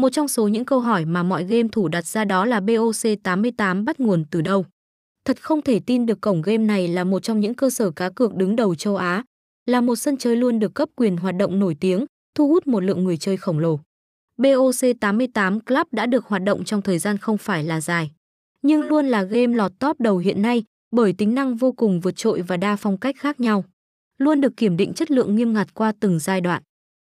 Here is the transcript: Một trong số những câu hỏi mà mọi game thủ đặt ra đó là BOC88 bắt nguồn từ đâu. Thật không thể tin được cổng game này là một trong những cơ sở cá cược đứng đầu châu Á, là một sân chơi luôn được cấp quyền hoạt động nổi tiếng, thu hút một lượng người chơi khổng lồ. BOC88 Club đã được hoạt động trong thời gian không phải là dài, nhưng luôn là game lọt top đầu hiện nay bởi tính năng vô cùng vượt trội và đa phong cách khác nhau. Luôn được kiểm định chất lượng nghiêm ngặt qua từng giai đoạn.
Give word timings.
Một 0.00 0.08
trong 0.08 0.28
số 0.28 0.48
những 0.48 0.64
câu 0.64 0.80
hỏi 0.80 1.04
mà 1.04 1.22
mọi 1.22 1.44
game 1.44 1.68
thủ 1.72 1.88
đặt 1.88 2.06
ra 2.06 2.24
đó 2.24 2.44
là 2.44 2.60
BOC88 2.60 3.84
bắt 3.84 4.00
nguồn 4.00 4.24
từ 4.30 4.40
đâu. 4.40 4.64
Thật 5.24 5.42
không 5.42 5.62
thể 5.62 5.80
tin 5.86 6.06
được 6.06 6.20
cổng 6.20 6.42
game 6.42 6.64
này 6.64 6.88
là 6.88 7.04
một 7.04 7.22
trong 7.22 7.40
những 7.40 7.54
cơ 7.54 7.70
sở 7.70 7.90
cá 7.90 8.10
cược 8.10 8.34
đứng 8.34 8.56
đầu 8.56 8.74
châu 8.74 8.96
Á, 8.96 9.24
là 9.66 9.80
một 9.80 9.96
sân 9.96 10.16
chơi 10.16 10.36
luôn 10.36 10.58
được 10.58 10.74
cấp 10.74 10.88
quyền 10.96 11.16
hoạt 11.16 11.34
động 11.36 11.58
nổi 11.58 11.76
tiếng, 11.80 12.04
thu 12.34 12.48
hút 12.48 12.66
một 12.66 12.80
lượng 12.80 13.04
người 13.04 13.16
chơi 13.16 13.36
khổng 13.36 13.58
lồ. 13.58 13.80
BOC88 14.38 15.60
Club 15.60 15.86
đã 15.92 16.06
được 16.06 16.24
hoạt 16.26 16.42
động 16.42 16.64
trong 16.64 16.82
thời 16.82 16.98
gian 16.98 17.18
không 17.18 17.38
phải 17.38 17.64
là 17.64 17.80
dài, 17.80 18.10
nhưng 18.62 18.82
luôn 18.82 19.06
là 19.06 19.22
game 19.22 19.56
lọt 19.56 19.72
top 19.78 20.00
đầu 20.00 20.18
hiện 20.18 20.42
nay 20.42 20.64
bởi 20.90 21.12
tính 21.12 21.34
năng 21.34 21.56
vô 21.56 21.72
cùng 21.72 22.00
vượt 22.00 22.16
trội 22.16 22.42
và 22.42 22.56
đa 22.56 22.76
phong 22.76 22.98
cách 22.98 23.16
khác 23.18 23.40
nhau. 23.40 23.64
Luôn 24.18 24.40
được 24.40 24.56
kiểm 24.56 24.76
định 24.76 24.92
chất 24.92 25.10
lượng 25.10 25.36
nghiêm 25.36 25.52
ngặt 25.52 25.74
qua 25.74 25.92
từng 26.00 26.18
giai 26.18 26.40
đoạn. 26.40 26.62